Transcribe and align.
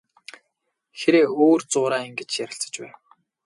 Хэрээ 0.99 1.25
өөр 1.43 1.61
зуураа 1.71 2.01
ингэж 2.07 2.31
ярилцаж 2.43 2.73
байна. 2.81 2.97